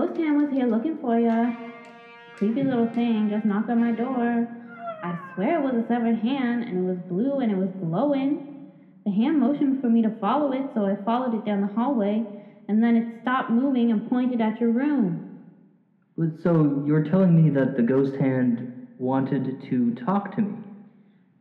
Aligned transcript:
That 0.00 0.06
ghost 0.06 0.20
hand 0.20 0.36
was 0.38 0.50
here 0.50 0.66
looking 0.66 0.96
for 0.98 1.18
ya. 1.18 1.52
Creepy 2.32 2.62
little 2.62 2.86
thing 2.94 3.28
just 3.28 3.44
knocked 3.44 3.68
on 3.68 3.80
my 3.80 3.92
door. 3.92 4.48
I 5.02 5.18
swear 5.34 5.60
it 5.60 5.62
was 5.62 5.84
a 5.84 5.86
severed 5.88 6.16
hand, 6.16 6.64
and 6.64 6.78
it 6.78 6.82
was 6.82 6.96
blue 7.06 7.40
and 7.40 7.52
it 7.52 7.56
was 7.56 7.68
glowing. 7.80 8.70
The 9.04 9.10
hand 9.10 9.38
motioned 9.38 9.82
for 9.82 9.90
me 9.90 10.00
to 10.00 10.08
follow 10.18 10.52
it, 10.52 10.70
so 10.74 10.86
I 10.86 10.96
followed 11.04 11.34
it 11.34 11.44
down 11.44 11.60
the 11.60 11.66
hallway, 11.66 12.24
and 12.66 12.82
then 12.82 12.96
it 12.96 13.20
stopped 13.20 13.50
moving 13.50 13.90
and 13.90 14.08
pointed 14.08 14.40
at 14.40 14.58
your 14.58 14.70
room. 14.70 15.38
But 16.16 16.30
So 16.42 16.82
you're 16.86 17.04
telling 17.04 17.36
me 17.36 17.50
that 17.50 17.76
the 17.76 17.82
ghost 17.82 18.16
hand 18.16 18.88
wanted 18.96 19.68
to 19.68 19.94
talk 19.96 20.34
to 20.36 20.40
me? 20.40 20.54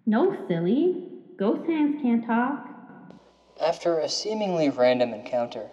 No, 0.05 0.35
silly. 0.49 0.95
Ghost 1.37 1.65
hands 1.65 2.01
can't 2.01 2.25
talk. 2.25 2.67
After 3.61 3.99
a 3.99 4.09
seemingly 4.09 4.69
random 4.69 5.13
encounter, 5.13 5.69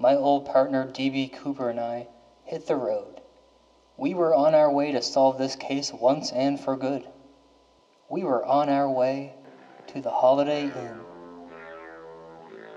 my 0.00 0.14
old 0.14 0.44
partner 0.46 0.86
DB 0.86 1.32
Cooper 1.32 1.70
and 1.70 1.80
I 1.80 2.06
hit 2.44 2.66
the 2.66 2.76
road. 2.76 3.20
We 3.96 4.14
were 4.14 4.32
on 4.32 4.54
our 4.54 4.70
way 4.70 4.92
to 4.92 5.02
solve 5.02 5.38
this 5.38 5.56
case 5.56 5.92
once 5.92 6.30
and 6.30 6.58
for 6.58 6.76
good. 6.76 7.04
We 8.08 8.22
were 8.22 8.44
on 8.44 8.68
our 8.68 8.88
way 8.88 9.34
to 9.88 10.00
the 10.00 10.10
Holiday 10.10 10.64
Inn. 10.64 11.00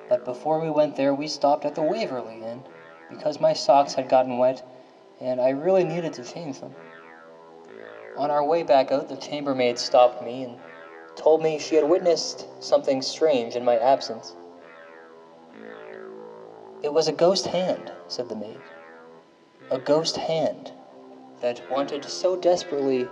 But 0.09 0.25
before 0.25 0.59
we 0.59 0.71
went 0.71 0.95
there, 0.95 1.13
we 1.13 1.27
stopped 1.27 1.63
at 1.63 1.75
the 1.75 1.83
Waverly 1.83 2.41
Inn 2.41 2.63
because 3.09 3.39
my 3.39 3.53
socks 3.53 3.93
had 3.93 4.09
gotten 4.09 4.39
wet 4.39 4.67
and 5.19 5.39
I 5.39 5.49
really 5.49 5.83
needed 5.83 6.13
to 6.13 6.23
change 6.23 6.59
them. 6.59 6.73
On 8.17 8.31
our 8.31 8.43
way 8.43 8.63
back 8.63 8.91
out, 8.91 9.07
the 9.07 9.15
chambermaid 9.15 9.77
stopped 9.77 10.23
me 10.23 10.43
and 10.43 10.57
told 11.15 11.43
me 11.43 11.59
she 11.59 11.75
had 11.75 11.87
witnessed 11.87 12.47
something 12.59 13.01
strange 13.03 13.55
in 13.55 13.63
my 13.63 13.77
absence. 13.77 14.35
It 16.83 16.91
was 16.91 17.07
a 17.07 17.11
ghost 17.11 17.45
hand, 17.45 17.91
said 18.07 18.27
the 18.27 18.35
maid. 18.35 18.57
A 19.69 19.77
ghost 19.77 20.17
hand 20.17 20.71
that 21.39 21.69
wanted 21.69 22.03
so 22.05 22.35
desperately 22.35 23.07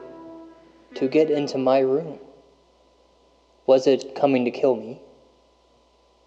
to 0.95 1.07
get 1.07 1.29
into 1.29 1.59
my 1.59 1.79
room. 1.79 2.17
Was 3.67 3.85
it 3.85 4.15
coming 4.15 4.45
to 4.45 4.51
kill 4.51 4.75
me? 4.75 4.99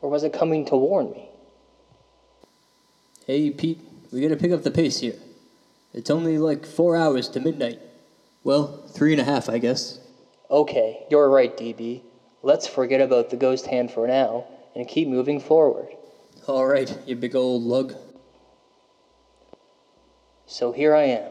Or 0.01 0.09
was 0.09 0.23
it 0.23 0.33
coming 0.33 0.65
to 0.67 0.77
warn 0.77 1.11
me? 1.11 1.29
Hey, 3.27 3.51
Pete, 3.51 3.81
we 4.13 4.21
gotta 4.21 4.37
pick 4.37 4.53
up 4.53 4.63
the 4.63 4.71
pace 4.71 5.01
here. 5.01 5.17
It's 5.93 6.11
only 6.11 6.39
like 6.39 6.65
four 6.65 6.97
hours 6.97 7.29
to 7.31 7.41
midnight. 7.41 7.81
Well, 8.45 8.85
three 8.89 9.13
and 9.13 9.21
a 9.21 9.25
half, 9.25 9.49
I 9.49 9.59
guess. 9.59 9.99
Okay, 10.49 11.07
you're 11.11 11.29
right, 11.29 11.57
DB. 11.57 12.03
Let's 12.43 12.67
forget 12.69 13.01
about 13.01 13.31
the 13.31 13.37
ghost 13.37 13.67
hand 13.67 13.91
for 13.91 14.07
now 14.07 14.47
and 14.75 14.87
keep 14.87 15.09
moving 15.09 15.41
forward. 15.41 15.89
All 16.49 16.67
right, 16.67 16.99
you 17.07 17.15
big 17.15 17.37
old 17.37 17.63
lug. 17.63 17.95
So 20.45 20.73
here 20.73 20.93
I 20.93 21.05
am, 21.05 21.31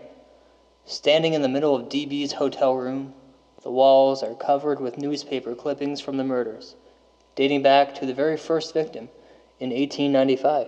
standing 0.86 1.34
in 1.34 1.42
the 1.42 1.50
middle 1.50 1.76
of 1.76 1.90
DB's 1.90 2.32
hotel 2.32 2.76
room. 2.76 3.14
The 3.62 3.72
walls 3.72 4.24
are 4.24 4.36
covered 4.36 4.80
with 4.80 4.98
newspaper 4.98 5.54
clippings 5.54 6.00
from 6.00 6.16
the 6.16 6.24
murders, 6.24 6.76
dating 7.36 7.62
back 7.62 7.94
to 7.96 8.06
the 8.06 8.14
very 8.14 8.38
first 8.38 8.74
victim 8.74 9.10
in 9.60 9.72
1895. 9.72 10.68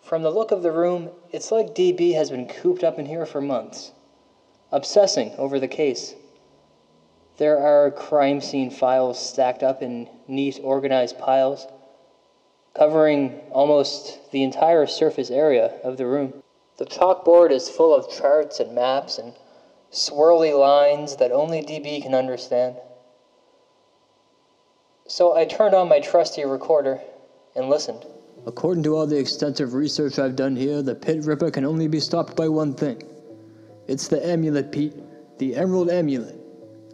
From 0.00 0.22
the 0.22 0.30
look 0.30 0.50
of 0.50 0.64
the 0.64 0.72
room, 0.72 1.10
it's 1.30 1.52
like 1.52 1.76
DB 1.76 2.14
has 2.14 2.28
been 2.28 2.48
cooped 2.48 2.82
up 2.82 2.98
in 2.98 3.06
here 3.06 3.24
for 3.24 3.40
months, 3.40 3.92
obsessing 4.72 5.32
over 5.38 5.60
the 5.60 5.68
case. 5.68 6.16
There 7.36 7.60
are 7.60 7.92
crime 7.92 8.40
scene 8.40 8.70
files 8.70 9.24
stacked 9.24 9.62
up 9.62 9.80
in 9.80 10.08
neat, 10.26 10.58
organized 10.60 11.20
piles, 11.20 11.68
covering 12.74 13.40
almost 13.50 14.30
the 14.32 14.42
entire 14.42 14.86
surface 14.86 15.30
area 15.30 15.74
of 15.84 15.96
the 15.96 16.06
room. 16.06 16.32
The 16.78 16.86
chalkboard 16.86 17.50
is 17.50 17.68
full 17.68 17.94
of 17.94 18.10
charts 18.10 18.58
and 18.60 18.74
maps 18.74 19.18
and 19.18 19.34
swirly 19.92 20.58
lines 20.58 21.16
that 21.16 21.32
only 21.32 21.62
DB 21.62 22.02
can 22.02 22.14
understand. 22.14 22.76
So 25.06 25.36
I 25.36 25.44
turned 25.44 25.74
on 25.74 25.88
my 25.88 26.00
trusty 26.00 26.44
recorder 26.44 27.00
and 27.54 27.68
listened. 27.68 28.06
According 28.46 28.82
to 28.84 28.96
all 28.96 29.06
the 29.06 29.18
extensive 29.18 29.74
research 29.74 30.18
I've 30.18 30.34
done 30.34 30.56
here, 30.56 30.82
the 30.82 30.94
Pit 30.94 31.24
Ripper 31.24 31.50
can 31.50 31.64
only 31.64 31.86
be 31.86 32.00
stopped 32.00 32.34
by 32.34 32.48
one 32.48 32.74
thing. 32.74 33.02
It's 33.86 34.08
the 34.08 34.26
amulet, 34.26 34.72
Pete. 34.72 34.94
The 35.38 35.54
Emerald 35.54 35.90
Amulet. 35.90 36.36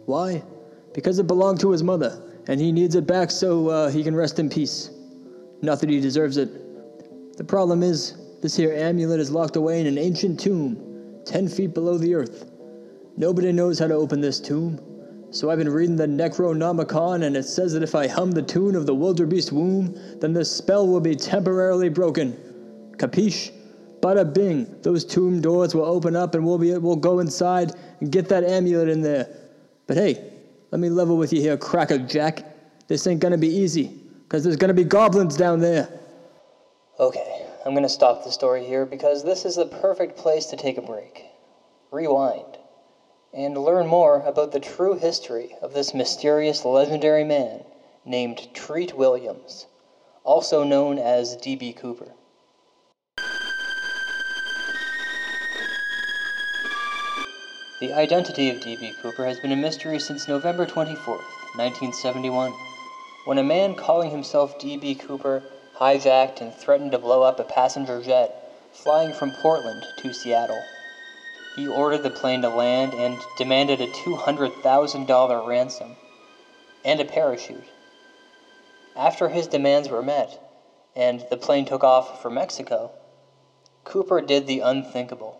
Why? 0.05 0.43
Because 0.93 1.19
it 1.19 1.27
belonged 1.27 1.59
to 1.61 1.71
his 1.71 1.83
mother, 1.83 2.21
and 2.47 2.59
he 2.59 2.71
needs 2.71 2.95
it 2.95 3.07
back 3.07 3.31
so 3.31 3.69
uh, 3.69 3.89
he 3.89 4.03
can 4.03 4.15
rest 4.15 4.39
in 4.39 4.49
peace. 4.49 4.89
Not 5.61 5.79
that 5.81 5.89
he 5.89 5.99
deserves 5.99 6.37
it. 6.37 7.37
The 7.37 7.43
problem 7.43 7.83
is, 7.83 8.15
this 8.41 8.55
here 8.55 8.73
amulet 8.73 9.19
is 9.19 9.31
locked 9.31 9.55
away 9.55 9.81
in 9.81 9.87
an 9.87 9.97
ancient 9.97 10.39
tomb, 10.39 11.21
ten 11.25 11.47
feet 11.47 11.73
below 11.73 11.97
the 11.97 12.15
earth. 12.15 12.49
Nobody 13.17 13.51
knows 13.51 13.79
how 13.79 13.87
to 13.87 13.93
open 13.93 14.21
this 14.21 14.39
tomb, 14.39 14.79
so 15.31 15.49
I've 15.49 15.57
been 15.57 15.69
reading 15.69 15.95
the 15.95 16.07
Necronomicon, 16.07 17.23
and 17.25 17.35
it 17.35 17.43
says 17.43 17.73
that 17.73 17.83
if 17.83 17.95
I 17.95 18.07
hum 18.07 18.31
the 18.31 18.41
tune 18.41 18.75
of 18.75 18.85
the 18.85 18.95
wildebeest 18.95 19.51
womb, 19.51 19.93
then 20.19 20.33
the 20.33 20.45
spell 20.45 20.87
will 20.87 21.01
be 21.01 21.15
temporarily 21.15 21.89
broken. 21.89 22.33
Capiche? 22.97 23.51
Bada 24.01 24.33
bing, 24.33 24.77
those 24.81 25.03
tomb 25.03 25.41
doors 25.41 25.75
will 25.75 25.83
open 25.83 26.15
up 26.15 26.33
and 26.33 26.45
we'll 26.45 26.57
be 26.57 26.75
we'll 26.77 26.95
go 26.95 27.19
inside 27.19 27.73
and 27.99 28.11
get 28.11 28.29
that 28.29 28.45
amulet 28.45 28.87
in 28.87 29.01
there. 29.01 29.27
But 29.87 29.97
hey, 29.97 30.31
let 30.71 30.79
me 30.79 30.89
level 30.89 31.17
with 31.17 31.33
you 31.33 31.41
here, 31.41 31.57
Cracker 31.57 31.97
Jack. 31.97 32.45
This 32.87 33.05
ain't 33.07 33.19
gonna 33.19 33.37
be 33.37 33.49
easy, 33.49 33.99
because 34.29 34.43
there's 34.43 34.57
gonna 34.57 34.75
be 34.75 34.83
goblins 34.83 35.35
down 35.35 35.59
there. 35.59 35.89
Okay, 36.99 37.47
I'm 37.65 37.71
going 37.71 37.83
to 37.83 37.89
stop 37.89 38.23
the 38.23 38.31
story 38.31 38.65
here 38.65 38.85
because 38.85 39.23
this 39.23 39.43
is 39.43 39.55
the 39.55 39.65
perfect 39.65 40.17
place 40.17 40.45
to 40.47 40.57
take 40.57 40.77
a 40.77 40.81
break, 40.81 41.25
rewind, 41.91 42.57
and 43.33 43.57
learn 43.57 43.87
more 43.87 44.21
about 44.21 44.51
the 44.51 44.59
true 44.59 44.95
history 44.95 45.55
of 45.61 45.73
this 45.73 45.93
mysterious 45.93 46.65
legendary 46.65 47.23
man 47.23 47.63
named 48.05 48.53
Treat 48.53 48.97
Williams, 48.97 49.65
also 50.25 50.63
known 50.63 50.99
as 50.99 51.37
D.B. 51.37 51.73
Cooper. 51.73 52.11
The 57.79 57.93
identity 57.93 58.49
of 58.49 58.59
D.B. 58.61 58.93
Cooper 59.01 59.25
has 59.25 59.39
been 59.39 59.53
a 59.53 59.55
mystery 59.55 59.99
since 59.99 60.27
November 60.27 60.65
24, 60.65 61.15
1971, 61.15 62.51
when 63.29 63.37
a 63.37 63.43
man 63.43 63.75
calling 63.75 64.09
himself 64.09 64.57
D.B. 64.57 64.95
Cooper 64.95 65.43
hijacked 65.77 66.41
and 66.41 66.51
threatened 66.51 66.93
to 66.93 66.97
blow 66.97 67.21
up 67.21 67.39
a 67.39 67.43
passenger 67.43 68.01
jet 68.01 68.51
flying 68.71 69.13
from 69.13 69.29
Portland 69.43 69.85
to 69.99 70.11
Seattle. 70.11 70.63
He 71.55 71.67
ordered 71.67 72.01
the 72.01 72.09
plane 72.09 72.41
to 72.41 72.49
land 72.49 72.95
and 72.95 73.19
demanded 73.37 73.81
a 73.81 73.85
$200,000 73.85 75.47
ransom 75.47 75.95
and 76.83 76.99
a 76.99 77.05
parachute. 77.05 77.69
After 78.95 79.29
his 79.29 79.45
demands 79.45 79.89
were 79.89 80.01
met 80.01 80.41
and 80.95 81.23
the 81.29 81.37
plane 81.37 81.65
took 81.65 81.83
off 81.83 82.23
for 82.23 82.31
Mexico, 82.31 82.93
Cooper 83.83 84.21
did 84.21 84.47
the 84.47 84.61
unthinkable. 84.61 85.39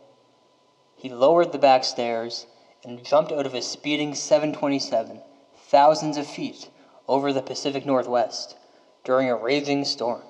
He 0.95 1.09
lowered 1.09 1.51
the 1.51 1.57
back 1.57 1.83
stairs 1.83 2.45
and 2.83 3.03
jumped 3.03 3.31
out 3.31 3.47
of 3.47 3.55
a 3.55 3.63
speeding 3.63 4.13
727 4.13 5.23
thousands 5.55 6.17
of 6.17 6.27
feet 6.27 6.69
over 7.09 7.33
the 7.33 7.41
Pacific 7.41 7.87
Northwest 7.87 8.55
during 9.03 9.29
a 9.29 9.35
raging 9.35 9.83
storm. 9.83 10.21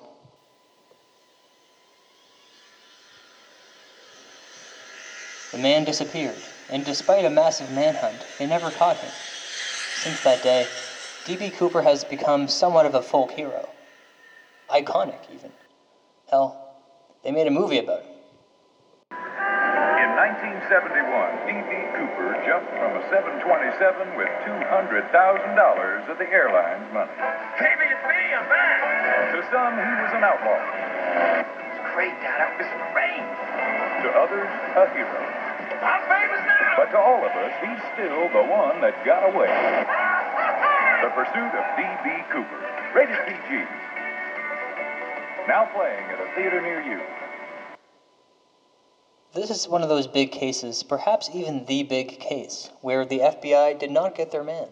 The 5.52 5.58
man 5.58 5.84
disappeared, 5.84 6.42
and 6.70 6.82
despite 6.82 7.26
a 7.26 7.30
massive 7.30 7.70
manhunt, 7.72 8.24
they 8.38 8.46
never 8.46 8.70
caught 8.70 8.96
him. 8.96 9.10
Since 9.94 10.20
that 10.20 10.42
day, 10.42 10.66
D.B. 11.26 11.50
Cooper 11.50 11.82
has 11.82 12.02
become 12.02 12.48
somewhat 12.48 12.86
of 12.86 12.94
a 12.94 13.02
folk 13.02 13.32
hero. 13.32 13.68
Iconic, 14.70 15.20
even. 15.34 15.52
Hell, 16.30 16.76
they 17.22 17.30
made 17.30 17.46
a 17.46 17.50
movie 17.50 17.78
about 17.78 18.04
him. 18.04 18.09
In 20.70 20.78
1971, 20.78 21.50
D.B. 21.50 21.70
Cooper 21.98 22.30
jumped 22.46 22.70
from 22.78 22.94
a 22.94 23.02
727 23.10 24.14
with 24.14 24.30
$200,000 24.46 25.02
of 25.10 26.14
the 26.14 26.28
airline's 26.30 26.86
money. 26.94 27.10
Baby, 27.58 27.90
it's 27.90 28.06
me, 28.06 28.22
I'm 28.30 28.46
back. 28.46 29.34
To 29.34 29.42
some, 29.50 29.74
he 29.74 29.92
was 29.98 30.14
an 30.14 30.22
outlaw. 30.22 30.62
It's 31.74 31.82
great, 31.90 32.14
Dad. 32.22 32.54
It 32.54 32.62
was 32.62 32.70
great. 32.94 33.18
To 33.18 34.08
others, 34.14 34.46
a 34.78 34.86
hero. 34.94 35.18
I'm 35.82 36.06
famous 36.06 36.42
now. 36.46 36.78
But 36.78 36.94
to 36.94 36.98
all 37.02 37.18
of 37.18 37.34
us, 37.34 37.50
he's 37.66 37.82
still 37.98 38.30
the 38.30 38.46
one 38.46 38.78
that 38.78 38.94
got 39.02 39.26
away. 39.26 39.50
The 39.50 41.10
Pursuit 41.18 41.50
of 41.50 41.66
D.B. 41.74 42.06
Cooper. 42.30 42.62
Rated 42.94 43.18
PG. 43.26 43.66
Now 45.50 45.66
playing 45.74 46.06
at 46.14 46.22
a 46.22 46.30
theater 46.38 46.62
near 46.62 46.78
you. 46.78 47.02
This 49.32 49.50
is 49.50 49.68
one 49.68 49.82
of 49.82 49.88
those 49.88 50.08
big 50.08 50.32
cases, 50.32 50.82
perhaps 50.82 51.30
even 51.32 51.66
the 51.66 51.84
big 51.84 52.18
case, 52.18 52.70
where 52.80 53.04
the 53.04 53.20
FBI 53.20 53.78
did 53.78 53.90
not 53.90 54.16
get 54.16 54.32
their 54.32 54.42
man. 54.42 54.68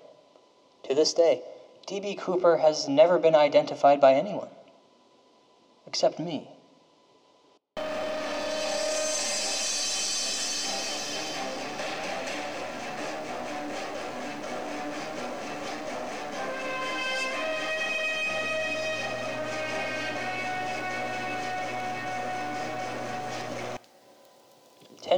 To 0.84 0.94
this 0.94 1.14
day, 1.14 1.42
D.B. 1.86 2.16
Cooper 2.16 2.56
has 2.56 2.88
never 2.88 3.18
been 3.18 3.36
identified 3.36 4.00
by 4.00 4.14
anyone. 4.14 4.50
Except 5.86 6.18
me. 6.18 6.50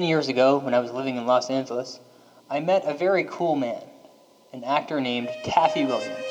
Ten 0.01 0.09
years 0.09 0.29
ago, 0.29 0.57
when 0.57 0.73
I 0.73 0.79
was 0.79 0.93
living 0.93 1.19
in 1.19 1.27
Los 1.27 1.51
Angeles, 1.51 2.01
I 2.49 2.59
met 2.61 2.87
a 2.87 2.95
very 2.95 3.25
cool 3.25 3.55
man, 3.55 3.83
an 4.51 4.65
actor 4.65 4.99
named 4.99 5.29
Taffy 5.45 5.85
Williams, 5.85 6.25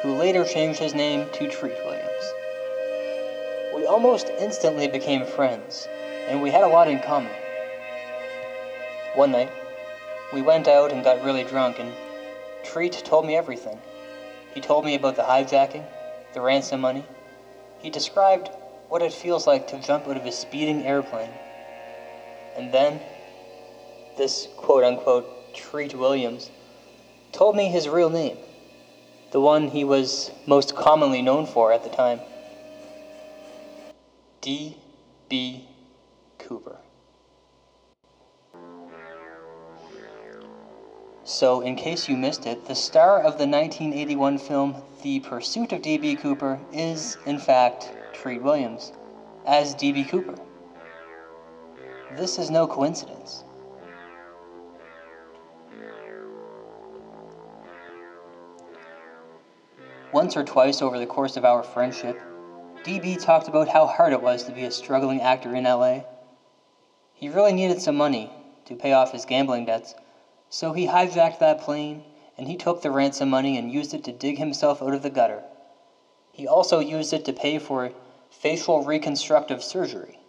who 0.00 0.14
later 0.14 0.42
changed 0.42 0.78
his 0.78 0.94
name 0.94 1.26
to 1.34 1.46
Treat 1.46 1.76
Williams. 1.84 2.32
We 3.76 3.84
almost 3.84 4.30
instantly 4.38 4.88
became 4.88 5.26
friends, 5.26 5.86
and 6.28 6.40
we 6.40 6.50
had 6.50 6.64
a 6.64 6.68
lot 6.68 6.88
in 6.88 6.98
common. 7.00 7.30
One 9.14 9.32
night, 9.32 9.52
we 10.32 10.40
went 10.40 10.66
out 10.66 10.90
and 10.90 11.04
got 11.04 11.22
really 11.22 11.44
drunk, 11.44 11.78
and 11.78 11.92
Treat 12.64 12.94
told 13.04 13.26
me 13.26 13.36
everything. 13.36 13.78
He 14.54 14.62
told 14.62 14.86
me 14.86 14.94
about 14.94 15.16
the 15.16 15.24
hijacking, 15.24 15.84
the 16.32 16.40
ransom 16.40 16.80
money. 16.80 17.04
He 17.80 17.90
described 17.90 18.48
what 18.88 19.02
it 19.02 19.12
feels 19.12 19.46
like 19.46 19.68
to 19.68 19.78
jump 19.82 20.08
out 20.08 20.16
of 20.16 20.24
a 20.24 20.32
speeding 20.32 20.86
airplane. 20.86 21.28
And 22.60 22.72
then, 22.72 23.00
this 24.18 24.46
quote 24.58 24.84
unquote 24.84 25.54
Treat 25.54 25.94
Williams 25.94 26.50
told 27.32 27.56
me 27.56 27.68
his 27.68 27.88
real 27.88 28.10
name, 28.10 28.36
the 29.30 29.40
one 29.40 29.68
he 29.68 29.82
was 29.82 30.30
most 30.46 30.76
commonly 30.76 31.22
known 31.22 31.46
for 31.46 31.72
at 31.72 31.84
the 31.84 31.88
time 31.88 32.20
D. 34.42 34.76
B. 35.30 35.68
Cooper. 36.38 36.76
So, 41.24 41.62
in 41.62 41.76
case 41.76 42.10
you 42.10 42.16
missed 42.18 42.44
it, 42.44 42.66
the 42.66 42.74
star 42.74 43.20
of 43.20 43.38
the 43.38 43.46
1981 43.46 44.36
film 44.36 44.82
The 45.02 45.20
Pursuit 45.20 45.72
of 45.72 45.80
D.B. 45.80 46.16
Cooper 46.16 46.60
is, 46.74 47.16
in 47.24 47.38
fact, 47.38 47.90
Treat 48.12 48.42
Williams, 48.42 48.92
as 49.46 49.74
D.B. 49.74 50.04
Cooper. 50.04 50.34
This 52.16 52.38
is 52.38 52.50
no 52.50 52.66
coincidence. 52.66 53.44
Once 60.12 60.36
or 60.36 60.42
twice 60.42 60.82
over 60.82 60.98
the 60.98 61.06
course 61.06 61.36
of 61.36 61.44
our 61.44 61.62
friendship, 61.62 62.20
DB 62.82 63.22
talked 63.22 63.46
about 63.46 63.68
how 63.68 63.86
hard 63.86 64.12
it 64.12 64.20
was 64.20 64.42
to 64.42 64.52
be 64.52 64.64
a 64.64 64.70
struggling 64.70 65.20
actor 65.20 65.54
in 65.54 65.64
LA. 65.64 66.00
He 67.14 67.28
really 67.28 67.52
needed 67.52 67.80
some 67.80 67.96
money 67.96 68.32
to 68.64 68.74
pay 68.74 68.92
off 68.92 69.12
his 69.12 69.24
gambling 69.24 69.66
debts, 69.66 69.94
so 70.48 70.72
he 70.72 70.88
hijacked 70.88 71.38
that 71.38 71.60
plane 71.60 72.02
and 72.36 72.48
he 72.48 72.56
took 72.56 72.82
the 72.82 72.90
ransom 72.90 73.30
money 73.30 73.56
and 73.56 73.70
used 73.70 73.94
it 73.94 74.02
to 74.04 74.12
dig 74.12 74.38
himself 74.38 74.82
out 74.82 74.94
of 74.94 75.02
the 75.02 75.10
gutter. 75.10 75.42
He 76.32 76.48
also 76.48 76.80
used 76.80 77.12
it 77.12 77.24
to 77.26 77.32
pay 77.32 77.58
for 77.58 77.92
facial 78.30 78.82
reconstructive 78.82 79.62
surgery. 79.62 80.19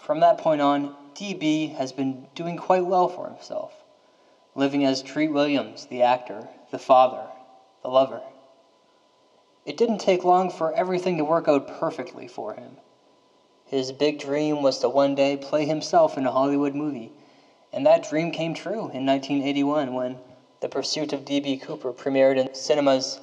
From 0.00 0.20
that 0.20 0.38
point 0.38 0.62
on, 0.62 0.96
DB 1.14 1.74
has 1.74 1.92
been 1.92 2.26
doing 2.34 2.56
quite 2.56 2.86
well 2.86 3.06
for 3.06 3.26
himself, 3.28 3.72
living 4.54 4.84
as 4.84 5.02
Treat 5.02 5.28
Williams, 5.28 5.86
the 5.86 6.02
actor, 6.02 6.48
the 6.70 6.78
father, 6.78 7.26
the 7.82 7.88
lover. 7.88 8.22
It 9.66 9.76
didn't 9.76 9.98
take 9.98 10.24
long 10.24 10.50
for 10.50 10.72
everything 10.72 11.18
to 11.18 11.24
work 11.24 11.48
out 11.48 11.68
perfectly 11.68 12.26
for 12.26 12.54
him. 12.54 12.78
His 13.66 13.92
big 13.92 14.18
dream 14.18 14.62
was 14.62 14.78
to 14.78 14.88
one 14.88 15.14
day 15.14 15.36
play 15.36 15.66
himself 15.66 16.16
in 16.16 16.26
a 16.26 16.32
Hollywood 16.32 16.74
movie, 16.74 17.12
and 17.70 17.86
that 17.86 18.08
dream 18.08 18.30
came 18.30 18.54
true 18.54 18.90
in 18.90 19.04
1981 19.04 19.92
when 19.92 20.18
The 20.60 20.68
Pursuit 20.68 21.12
of 21.12 21.26
D.B. 21.26 21.58
Cooper 21.58 21.92
premiered 21.92 22.38
in 22.38 22.54
cinemas 22.54 23.20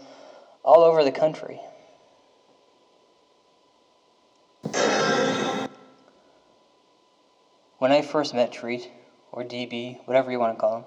all 0.63 0.83
over 0.83 1.03
the 1.03 1.11
country. 1.11 1.59
When 7.79 7.91
I 7.91 8.01
first 8.01 8.33
met 8.33 8.51
Treat, 8.51 8.89
or 9.31 9.43
DB, 9.43 9.99
whatever 10.05 10.31
you 10.31 10.39
want 10.39 10.57
to 10.57 10.59
call 10.59 10.77
him, 10.77 10.85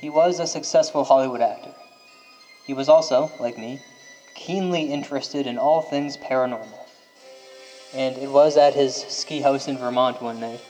he 0.00 0.08
was 0.08 0.38
a 0.38 0.46
successful 0.46 1.02
Hollywood 1.02 1.40
actor. 1.40 1.74
He 2.66 2.72
was 2.72 2.88
also, 2.88 3.32
like 3.40 3.58
me, 3.58 3.80
keenly 4.36 4.92
interested 4.92 5.48
in 5.48 5.58
all 5.58 5.82
things 5.82 6.16
paranormal. 6.16 6.78
And 7.94 8.16
it 8.16 8.30
was 8.30 8.56
at 8.56 8.74
his 8.74 8.94
ski 8.94 9.40
house 9.40 9.66
in 9.66 9.76
Vermont 9.76 10.22
one 10.22 10.38
night 10.38 10.60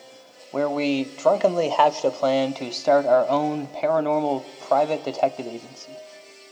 where 0.51 0.71
we 0.71 1.05
drunkenly 1.19 1.69
hatched 1.69 2.07
a 2.07 2.11
plan 2.11 2.55
to 2.55 2.73
start 2.73 3.05
our 3.05 3.29
own 3.29 3.67
paranormal 3.67 4.43
private 4.67 5.05
detective 5.05 5.47
agency. 5.47 5.93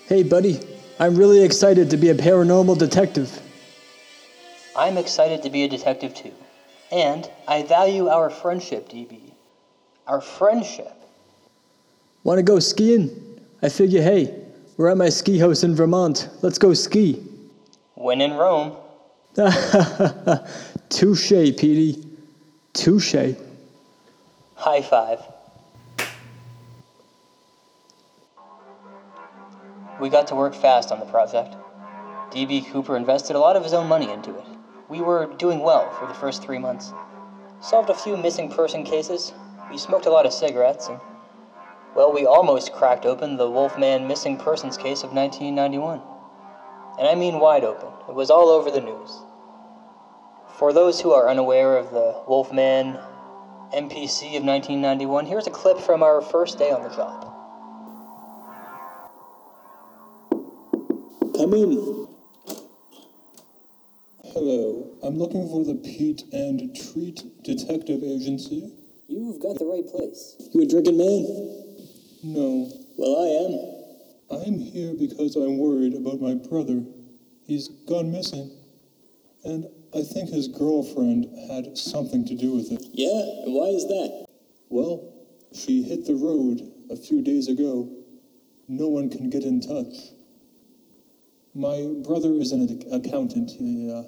Hey, 0.07 0.23
buddy, 0.23 0.61
I'm 1.01 1.17
really 1.17 1.43
excited 1.43 1.89
to 1.91 1.97
be 1.97 2.11
a 2.11 2.15
paranormal 2.15 2.77
detective. 2.77 3.41
I'm 4.77 4.99
excited 4.99 5.43
to 5.45 5.49
be 5.49 5.65
a 5.65 5.69
detective 5.69 6.15
too. 6.15 6.35
And 6.91 7.29
I 7.49 7.63
value 7.63 8.09
our 8.09 8.31
friendship, 8.31 8.89
DB. 8.89 9.33
Our 10.07 10.21
friendship. 10.21 10.93
Want 12.23 12.39
to 12.39 12.43
go 12.43 12.59
skiing? 12.59 13.41
I 13.63 13.69
figure, 13.69 14.03
hey, 14.03 14.35
we're 14.77 14.89
at 14.89 14.97
my 14.97 15.09
ski 15.09 15.39
house 15.39 15.65
in 15.65 15.75
Vermont. 15.75 16.29
Let's 16.43 16.59
go 16.59 16.75
ski. 16.75 17.23
When 17.95 18.21
in 18.21 18.35
Rome. 18.35 18.77
Touche, 20.89 21.29
Petey. 21.29 22.07
Touche. 22.73 23.35
High 24.55 24.83
five. 24.83 25.21
We 30.01 30.11
got 30.11 30.27
to 30.29 30.35
work 30.35 30.55
fast 30.55 30.93
on 30.93 31.01
the 31.01 31.07
project. 31.07 31.55
DB 32.31 32.71
Cooper 32.71 32.97
invested 32.97 33.35
a 33.37 33.39
lot 33.39 33.57
of 33.57 33.65
his 33.65 33.73
own 33.73 33.89
money 33.89 34.11
into 34.11 34.37
it. 34.37 34.56
We 34.89 35.01
were 35.01 35.27
doing 35.39 35.61
well 35.61 35.91
for 35.93 36.07
the 36.07 36.15
first 36.15 36.43
three 36.43 36.59
months. 36.59 36.93
Solved 37.61 37.91
a 37.91 37.95
few 37.95 38.17
missing 38.17 38.51
person 38.51 38.85
cases. 38.85 39.33
We 39.71 39.79
smoked 39.79 40.07
a 40.07 40.11
lot 40.11 40.27
of 40.27 40.33
cigarettes, 40.33 40.89
and, 40.89 41.01
well, 41.97 42.13
we 42.13 42.25
almost 42.25 42.73
cracked 42.73 43.05
open 43.05 43.37
the 43.37 43.51
Wolfman 43.51 44.07
missing 44.07 44.37
persons 44.37 44.77
case 44.77 45.03
of 45.03 45.13
1991. 45.13 46.01
And 46.99 47.09
I 47.09 47.15
mean 47.15 47.41
wide 47.41 47.65
open. 47.65 47.89
It 48.09 48.15
was 48.15 48.31
all 48.31 48.49
over 48.49 48.71
the 48.71 48.81
news. 48.81 49.23
For 50.59 50.73
those 50.73 51.01
who 51.01 51.13
are 51.13 51.29
unaware 51.29 51.77
of 51.77 51.91
the 51.91 52.23
Wolfman 52.29 52.99
MPC 53.75 54.37
of 54.37 54.45
1991, 54.45 55.27
here's 55.27 55.47
a 55.47 55.51
clip 55.51 55.79
from 55.79 56.03
our 56.03 56.23
first 56.23 56.59
day 56.59 56.71
on 56.71 56.83
the 56.83 56.89
job. 56.91 57.33
Come 61.37 61.53
in. 61.53 62.06
Hello, 64.37 64.93
I'm 65.03 65.17
looking 65.17 65.49
for 65.49 65.65
the 65.65 65.77
Pete 65.77 66.25
and 66.31 66.61
Treat 66.77 67.23
Detective 67.43 68.05
Agency. 68.05 68.71
You've 69.09 69.41
got 69.41 69.59
the 69.59 69.65
right 69.65 69.89
place. 69.89 70.37
You 70.53 70.61
a 70.61 70.67
drinking 70.67 70.99
man? 70.99 71.25
No, 72.23 72.71
Well, 72.99 73.17
I 73.17 74.37
am. 74.37 74.45
I'm 74.45 74.59
here 74.59 74.93
because 74.93 75.37
I'm 75.37 75.57
worried 75.57 75.95
about 75.95 76.21
my 76.21 76.35
brother. 76.35 76.85
He's 77.47 77.69
gone 77.89 78.13
missing. 78.13 78.51
And 79.43 79.69
I 79.97 80.03
think 80.03 80.29
his 80.29 80.49
girlfriend 80.49 81.33
had 81.49 81.79
something 81.79 82.27
to 82.27 82.35
do 82.35 82.57
with 82.57 82.71
it. 82.71 82.85
Yeah, 82.93 83.43
and 83.43 83.55
why 83.55 83.69
is 83.69 83.87
that? 83.87 84.27
Well, 84.69 85.15
she 85.55 85.83
hit 85.83 86.05
the 86.05 86.15
road 86.15 86.61
a 86.91 86.97
few 86.97 87.23
days 87.23 87.49
ago. 87.49 87.89
No 88.69 88.89
one 88.89 89.09
can 89.09 89.31
get 89.31 89.45
in 89.45 89.63
touch. 89.63 90.13
My 91.55 91.91
brother 92.05 92.35
is 92.35 92.53
an 92.53 92.85
accountant. 92.93 93.51
He, 93.53 93.91
uh, 93.91 94.03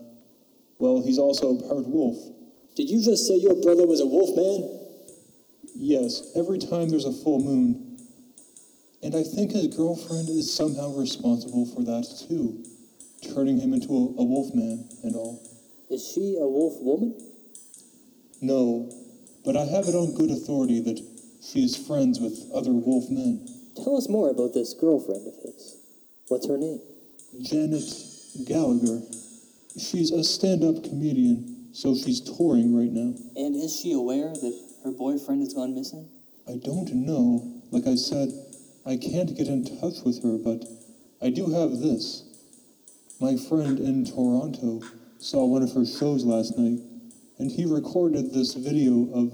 well, 0.79 1.03
he's 1.03 1.19
also 1.19 1.57
part 1.57 1.87
wolf. 1.87 2.17
Did 2.77 2.89
you 2.89 3.03
just 3.03 3.27
say 3.27 3.35
your 3.35 3.61
brother 3.61 3.87
was 3.87 4.01
a 4.01 4.07
wolf 4.07 4.37
man? 4.37 4.79
Yes, 5.75 6.33
every 6.37 6.59
time 6.59 6.89
there's 6.89 7.05
a 7.05 7.13
full 7.13 7.41
moon. 7.41 7.99
And 9.03 9.15
I 9.15 9.23
think 9.23 9.53
his 9.53 9.69
girlfriend 9.69 10.29
is 10.29 10.53
somehow 10.53 10.91
responsible 10.95 11.67
for 11.67 11.83
that 11.83 12.07
too, 12.29 12.65
turning 13.35 13.61
him 13.61 13.73
into 13.73 13.91
a, 13.93 14.21
a 14.21 14.25
wolf 14.25 14.55
man 14.55 14.89
and 15.05 15.15
all. 15.15 15.43
Is 15.91 16.07
she 16.15 16.37
a 16.39 16.47
wolf 16.47 16.75
woman? 16.81 17.15
No, 18.41 18.91
but 19.45 19.57
I 19.57 19.65
have 19.65 19.87
it 19.87 19.95
on 19.95 20.15
good 20.15 20.31
authority 20.31 20.81
that 20.81 21.03
she 21.43 21.65
is 21.65 21.77
friends 21.77 22.21
with 22.21 22.51
other 22.55 22.73
wolf 22.73 23.09
men. 23.11 23.47
Tell 23.77 23.97
us 23.97 24.09
more 24.09 24.31
about 24.31 24.55
this 24.55 24.75
girlfriend 24.75 25.27
of 25.27 25.35
his. 25.43 25.77
What's 26.29 26.47
her 26.49 26.59
name? 26.59 26.81
Janet 27.43 27.85
Gallagher. 28.45 29.01
She's 29.77 30.11
a 30.11 30.25
stand 30.25 30.65
up 30.65 30.83
comedian, 30.85 31.69
so 31.73 31.95
she's 31.95 32.21
touring 32.21 32.75
right 32.77 32.91
now. 32.91 33.15
And 33.37 33.55
is 33.57 33.79
she 33.79 33.93
aware 33.93 34.31
that 34.31 34.65
her 34.85 34.93
boyfriend 34.93 35.43
has 35.43 35.55
gone 35.55 35.75
missing? 35.75 36.09
I 36.49 36.57
don't 36.57 36.93
know. 36.95 37.63
Like 37.71 37.87
I 37.87 37.95
said, 37.95 38.31
I 38.87 38.97
can't 38.97 39.37
get 39.37 39.49
in 39.49 39.65
touch 39.81 40.03
with 40.05 40.23
her, 40.23 40.39
but 40.39 40.65
I 41.21 41.31
do 41.31 41.51
have 41.51 41.79
this. 41.81 42.25
My 43.21 43.37
friend 43.37 43.79
in 43.79 44.05
Toronto 44.05 44.81
saw 45.19 45.45
one 45.45 45.63
of 45.63 45.73
her 45.75 45.85
shows 45.85 46.25
last 46.25 46.57
night, 46.57 46.81
and 47.39 47.51
he 47.51 47.67
recorded 47.67 48.33
this 48.33 48.55
video 48.55 49.11
of 49.13 49.33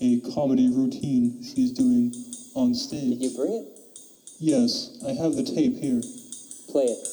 a 0.00 0.20
comedy 0.34 0.68
routine 0.70 1.42
she's 1.42 1.72
doing 1.72 2.14
on 2.54 2.74
stage. 2.74 3.18
Did 3.18 3.22
you 3.22 3.36
bring 3.36 3.52
it? 3.52 3.78
Yes, 4.38 4.98
I 5.06 5.12
have 5.12 5.34
the 5.34 5.44
tape 5.44 5.76
here. 5.76 6.02
Play 6.68 6.84
it. 6.84 7.08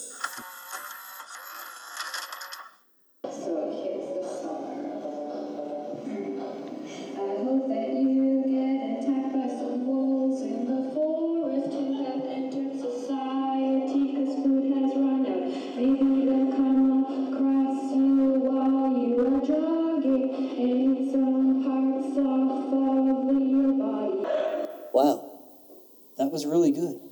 was 26.40 26.46
really 26.46 26.72
good. 26.72 27.09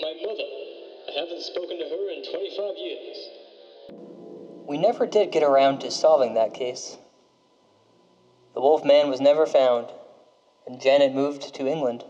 My 0.00 0.14
mother. 0.24 0.44
I 1.08 1.20
haven't 1.20 1.42
spoken 1.42 1.78
to 1.78 1.84
her 1.84 2.10
in 2.10 2.24
25 2.24 2.76
years. 2.78 3.28
We 4.66 4.78
never 4.78 5.06
did 5.06 5.30
get 5.30 5.42
around 5.42 5.80
to 5.80 5.90
solving 5.90 6.34
that 6.34 6.54
case. 6.54 6.96
The 8.54 8.62
wolf 8.62 8.82
man 8.82 9.10
was 9.10 9.20
never 9.20 9.44
found, 9.44 9.88
and 10.66 10.80
Janet 10.80 11.14
moved 11.14 11.54
to 11.54 11.66
England. 11.66 12.04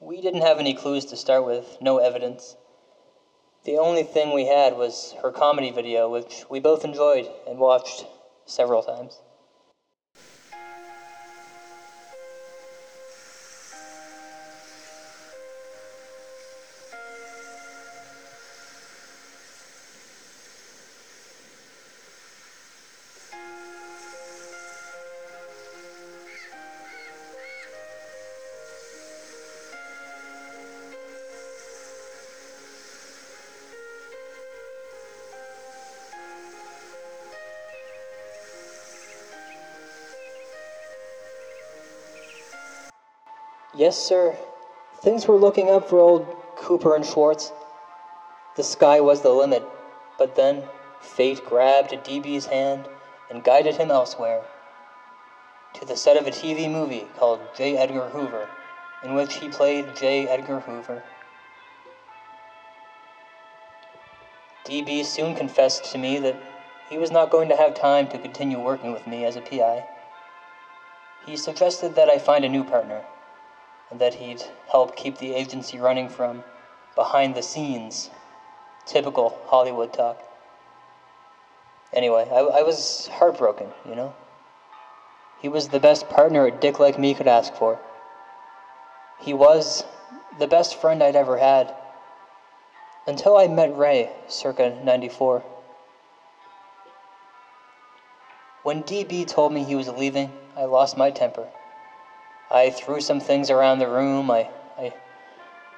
We 0.00 0.20
didn't 0.20 0.42
have 0.42 0.58
any 0.58 0.74
clues 0.74 1.06
to 1.06 1.16
start 1.16 1.46
with, 1.46 1.78
no 1.80 1.96
evidence. 1.96 2.56
The 3.64 3.78
only 3.78 4.02
thing 4.02 4.32
we 4.32 4.46
had 4.46 4.76
was 4.76 5.14
her 5.22 5.30
comedy 5.30 5.70
video, 5.70 6.10
which 6.10 6.44
we 6.50 6.60
both 6.60 6.84
enjoyed 6.84 7.30
and 7.46 7.58
watched 7.58 8.04
several 8.44 8.82
times. 8.82 9.20
Yes, 43.82 43.98
sir. 43.98 44.36
Things 45.00 45.26
were 45.26 45.36
looking 45.36 45.68
up 45.68 45.88
for 45.88 45.98
old 45.98 46.24
Cooper 46.54 46.94
and 46.94 47.04
Schwartz. 47.04 47.50
The 48.54 48.62
sky 48.62 49.00
was 49.00 49.22
the 49.22 49.30
limit, 49.30 49.64
but 50.16 50.36
then 50.36 50.62
fate 51.00 51.44
grabbed 51.44 51.90
DB's 51.90 52.46
hand 52.46 52.86
and 53.28 53.42
guided 53.42 53.78
him 53.78 53.90
elsewhere 53.90 54.44
to 55.74 55.84
the 55.84 55.96
set 55.96 56.16
of 56.16 56.28
a 56.28 56.30
TV 56.30 56.70
movie 56.70 57.08
called 57.18 57.40
J. 57.56 57.76
Edgar 57.76 58.10
Hoover, 58.10 58.48
in 59.02 59.14
which 59.14 59.34
he 59.34 59.48
played 59.48 59.96
J. 59.96 60.28
Edgar 60.28 60.60
Hoover. 60.60 61.02
DB 64.64 65.04
soon 65.04 65.34
confessed 65.34 65.86
to 65.86 65.98
me 65.98 66.20
that 66.20 66.36
he 66.88 66.98
was 66.98 67.10
not 67.10 67.30
going 67.30 67.48
to 67.48 67.56
have 67.56 67.74
time 67.74 68.06
to 68.10 68.18
continue 68.20 68.60
working 68.60 68.92
with 68.92 69.08
me 69.08 69.24
as 69.24 69.34
a 69.34 69.40
PI. 69.40 69.84
He 71.26 71.36
suggested 71.36 71.96
that 71.96 72.08
I 72.08 72.18
find 72.18 72.44
a 72.44 72.48
new 72.48 72.62
partner 72.62 73.02
and 73.92 74.00
that 74.00 74.14
he'd 74.14 74.42
help 74.70 74.96
keep 74.96 75.18
the 75.18 75.34
agency 75.34 75.78
running 75.78 76.08
from 76.08 76.42
behind 76.96 77.34
the 77.34 77.42
scenes. 77.42 78.08
Typical 78.86 79.38
Hollywood 79.46 79.92
talk. 79.92 80.18
Anyway, 81.92 82.26
I, 82.32 82.38
I 82.38 82.62
was 82.62 83.08
heartbroken, 83.12 83.68
you 83.86 83.94
know? 83.94 84.14
He 85.42 85.48
was 85.50 85.68
the 85.68 85.78
best 85.78 86.08
partner 86.08 86.46
a 86.46 86.50
dick 86.50 86.80
like 86.80 86.98
me 86.98 87.12
could 87.12 87.28
ask 87.28 87.52
for. 87.54 87.78
He 89.20 89.34
was 89.34 89.84
the 90.38 90.46
best 90.46 90.80
friend 90.80 91.02
I'd 91.02 91.14
ever 91.14 91.36
had. 91.36 91.74
Until 93.06 93.36
I 93.36 93.46
met 93.46 93.76
Ray, 93.76 94.10
circa 94.26 94.80
94. 94.82 95.44
When 98.62 98.84
DB 98.84 99.26
told 99.26 99.52
me 99.52 99.64
he 99.64 99.74
was 99.74 99.88
leaving, 99.88 100.32
I 100.56 100.64
lost 100.64 100.96
my 100.96 101.10
temper. 101.10 101.48
I 102.52 102.68
threw 102.68 103.00
some 103.00 103.18
things 103.18 103.48
around 103.48 103.78
the 103.78 103.88
room. 103.88 104.30
I, 104.30 104.50
I 104.76 104.92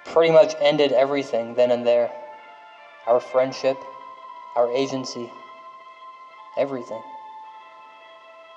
pretty 0.07 0.33
much 0.33 0.55
ended 0.61 0.91
everything 0.91 1.55
then 1.55 1.71
and 1.71 1.87
there. 1.87 2.11
Our 3.07 3.21
friendship, 3.21 3.77
our 4.57 4.71
agency, 4.73 5.31
everything. 6.59 7.03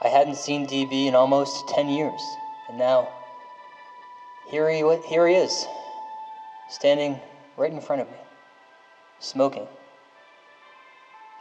I 0.01 0.07
hadn't 0.07 0.37
seen 0.37 0.65
DB 0.65 1.05
in 1.05 1.13
almost 1.15 1.67
10 1.67 1.89
years, 1.89 2.21
and 2.67 2.77
now, 2.77 3.07
here 4.47 4.69
he, 4.69 4.77
here 5.07 5.27
he 5.27 5.35
is, 5.35 5.67
standing 6.69 7.19
right 7.55 7.71
in 7.71 7.81
front 7.81 8.01
of 8.01 8.07
me, 8.07 8.17
smoking. 9.19 9.67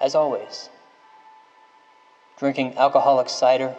As 0.00 0.14
always, 0.14 0.68
drinking 2.38 2.74
alcoholic 2.76 3.30
cider, 3.30 3.76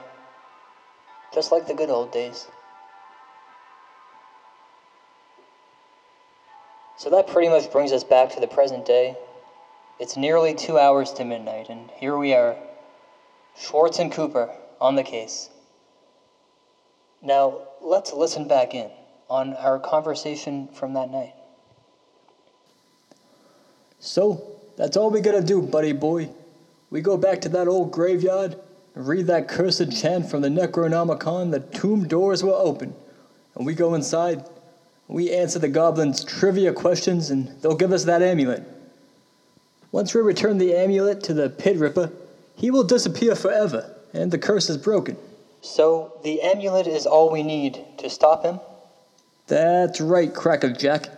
just 1.33 1.51
like 1.51 1.67
the 1.67 1.73
good 1.75 1.89
old 1.89 2.11
days. 2.11 2.47
So 6.97 7.11
that 7.11 7.27
pretty 7.27 7.47
much 7.47 7.71
brings 7.71 7.91
us 7.91 8.03
back 8.03 8.31
to 8.31 8.39
the 8.39 8.47
present 8.47 8.85
day. 8.85 9.15
It's 9.99 10.17
nearly 10.17 10.55
two 10.55 10.79
hours 10.79 11.11
to 11.13 11.25
midnight, 11.25 11.69
and 11.69 11.91
here 11.91 12.17
we 12.17 12.33
are, 12.33 12.55
Schwartz 13.55 13.99
and 13.99 14.11
Cooper 14.11 14.49
on 14.81 14.95
the 14.95 15.03
case. 15.03 15.49
Now, 17.21 17.59
let's 17.81 18.13
listen 18.13 18.47
back 18.47 18.73
in 18.73 18.89
on 19.29 19.53
our 19.55 19.79
conversation 19.79 20.69
from 20.69 20.93
that 20.93 21.11
night. 21.11 21.33
So, 23.99 24.59
that's 24.75 24.97
all 24.97 25.11
we 25.11 25.21
gotta 25.21 25.41
do, 25.41 25.61
buddy 25.61 25.93
boy. 25.93 26.29
We 26.89 27.01
go 27.01 27.17
back 27.17 27.41
to 27.41 27.49
that 27.49 27.67
old 27.67 27.91
graveyard 27.91 28.55
and 28.95 29.07
read 29.07 29.27
that 29.27 29.47
cursed 29.47 29.91
chant 29.91 30.29
from 30.29 30.41
the 30.41 30.49
Necronomicon. 30.49 31.51
The 31.51 31.59
tomb 31.59 32.07
doors 32.07 32.43
will 32.43 32.53
open, 32.53 32.95
and 33.55 33.65
we 33.65 33.75
go 33.75 33.93
inside. 33.93 34.43
We 35.07 35.31
answer 35.31 35.59
the 35.59 35.69
goblins' 35.69 36.23
trivia 36.23 36.73
questions, 36.73 37.29
and 37.29 37.49
they'll 37.61 37.75
give 37.75 37.93
us 37.93 38.03
that 38.05 38.21
amulet. 38.21 38.63
Once 39.91 40.13
we 40.13 40.21
return 40.21 40.57
the 40.57 40.75
amulet 40.75 41.23
to 41.23 41.33
the 41.33 41.49
Pit 41.49 41.77
Ripper, 41.77 42.11
he 42.55 42.71
will 42.71 42.83
disappear 42.83 43.35
forever, 43.35 43.95
and 44.13 44.31
the 44.31 44.37
curse 44.37 44.69
is 44.69 44.77
broken. 44.77 45.15
So, 45.61 46.19
the 46.23 46.41
amulet 46.41 46.87
is 46.87 47.05
all 47.05 47.31
we 47.31 47.43
need 47.43 47.83
to 47.99 48.09
stop 48.09 48.43
him? 48.43 48.59
That's 49.47 50.01
right, 50.01 50.33
Crackerjack. 50.33 51.09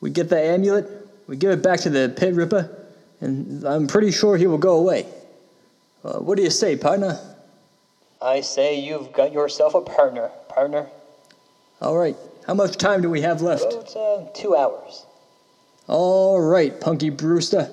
We 0.00 0.10
get 0.10 0.28
the 0.28 0.40
amulet, 0.40 0.86
we 1.26 1.36
give 1.36 1.50
it 1.50 1.62
back 1.62 1.80
to 1.80 1.90
the 1.90 2.14
Pit 2.16 2.34
Ripper, 2.34 2.70
and 3.20 3.64
I'm 3.64 3.88
pretty 3.88 4.12
sure 4.12 4.36
he 4.36 4.46
will 4.46 4.58
go 4.58 4.76
away. 4.76 5.06
Uh, 6.04 6.18
what 6.18 6.36
do 6.36 6.44
you 6.44 6.50
say, 6.50 6.76
partner? 6.76 7.18
I 8.22 8.40
say 8.40 8.78
you've 8.80 9.12
got 9.12 9.32
yourself 9.32 9.74
a 9.74 9.80
partner, 9.80 10.30
partner. 10.48 10.86
All 11.80 11.96
right, 11.96 12.16
how 12.48 12.54
much 12.54 12.78
time 12.78 13.02
do 13.02 13.10
we 13.10 13.20
have 13.20 13.42
left? 13.42 13.74
About 13.74 13.94
uh, 13.94 14.26
two 14.32 14.56
hours. 14.56 15.04
All 15.86 16.40
right, 16.40 16.80
Punky 16.80 17.10
Brewster. 17.10 17.70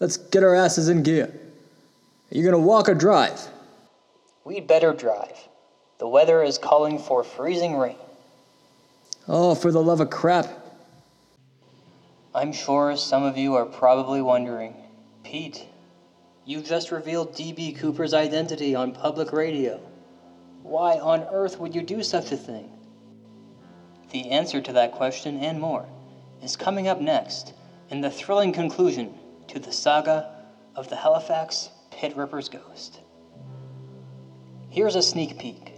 Let's 0.00 0.16
get 0.16 0.42
our 0.42 0.54
asses 0.54 0.88
in 0.88 1.02
gear. 1.02 1.26
Are 1.26 2.34
you 2.36 2.42
gonna 2.42 2.58
walk 2.58 2.88
or 2.88 2.94
drive? 2.94 3.38
We'd 4.44 4.66
better 4.66 4.94
drive. 4.94 5.36
The 5.98 6.08
weather 6.08 6.42
is 6.42 6.56
calling 6.56 6.98
for 6.98 7.22
freezing 7.22 7.76
rain. 7.76 7.96
Oh, 9.28 9.54
for 9.54 9.70
the 9.70 9.82
love 9.82 10.00
of 10.00 10.08
crap. 10.08 10.48
I'm 12.34 12.54
sure 12.54 12.96
some 12.96 13.24
of 13.24 13.36
you 13.36 13.56
are 13.56 13.66
probably 13.66 14.22
wondering 14.22 14.74
Pete, 15.22 15.66
you 16.46 16.62
just 16.62 16.92
revealed 16.92 17.34
D.B. 17.34 17.72
Cooper's 17.72 18.14
identity 18.14 18.74
on 18.74 18.92
public 18.92 19.34
radio. 19.34 19.78
Why 20.62 20.98
on 20.98 21.26
earth 21.30 21.60
would 21.60 21.74
you 21.74 21.82
do 21.82 22.02
such 22.02 22.32
a 22.32 22.36
thing? 22.38 22.70
The 24.10 24.30
answer 24.30 24.60
to 24.60 24.72
that 24.72 24.92
question 24.92 25.38
and 25.38 25.60
more 25.60 25.86
is 26.42 26.56
coming 26.56 26.88
up 26.88 27.00
next 27.00 27.52
in 27.90 28.00
the 28.00 28.10
thrilling 28.10 28.52
conclusion 28.52 29.14
to 29.48 29.58
the 29.58 29.72
saga 29.72 30.30
of 30.74 30.88
the 30.88 30.96
Halifax 30.96 31.70
Pit 31.90 32.16
Ripper's 32.16 32.48
Ghost. 32.48 33.00
Here's 34.70 34.94
a 34.94 35.02
sneak 35.02 35.38
peek. 35.38 35.74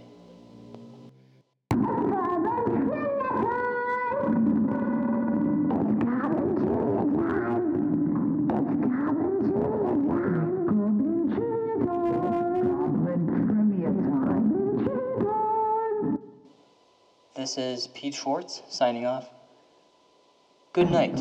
This 17.51 17.81
is 17.81 17.87
Pete 17.87 18.13
Schwartz 18.13 18.61
signing 18.69 19.05
off. 19.05 19.29
Good 20.71 20.89
night. 20.89 21.19